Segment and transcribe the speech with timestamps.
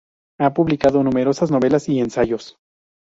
[0.39, 2.57] Ha publicado numerosas novelas y ensayos.